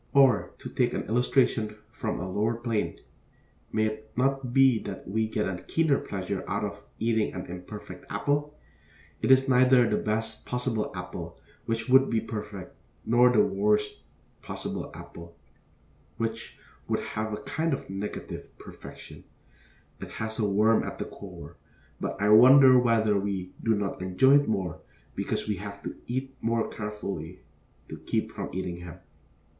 Or, 0.13 0.55
to 0.57 0.67
take 0.67 0.95
an 0.95 1.03
illustration 1.03 1.77
from 1.91 2.19
a 2.19 2.27
lower 2.27 2.55
plane, 2.55 2.97
may 3.71 3.85
it 3.85 4.11
not 4.17 4.51
be 4.51 4.79
that 4.79 5.07
we 5.07 5.27
get 5.27 5.47
a 5.47 5.61
keener 5.61 5.99
pleasure 5.99 6.43
out 6.47 6.63
of 6.63 6.87
eating 6.97 7.35
an 7.35 7.45
imperfect 7.45 8.07
apple? 8.09 8.57
It 9.21 9.29
is 9.29 9.47
neither 9.47 9.87
the 9.87 9.97
best 9.97 10.43
possible 10.43 10.91
apple, 10.95 11.39
which 11.67 11.87
would 11.87 12.09
be 12.09 12.19
perfect, 12.19 12.75
nor 13.05 13.29
the 13.29 13.43
worst 13.45 14.01
possible 14.41 14.89
apple, 14.95 15.37
which 16.17 16.57
would 16.87 17.01
have 17.13 17.31
a 17.31 17.37
kind 17.43 17.71
of 17.71 17.87
negative 17.87 18.57
perfection; 18.57 19.23
it 19.99 20.13
has 20.13 20.39
a 20.39 20.49
worm 20.49 20.81
at 20.83 20.97
the 20.97 21.05
core; 21.05 21.57
but 21.99 22.19
I 22.19 22.29
wonder 22.29 22.79
whether 22.79 23.19
we 23.19 23.53
do 23.61 23.75
not 23.75 24.01
enjoy 24.01 24.39
it 24.39 24.47
more 24.49 24.81
because 25.13 25.47
we 25.47 25.57
have 25.57 25.83
to 25.83 25.95
eat 26.07 26.39
the 26.39 26.47
more 26.47 26.67
carefully 26.69 27.41
to 27.87 27.99
keep 27.99 28.31
from 28.31 28.49
eating 28.51 28.77
him. 28.77 28.95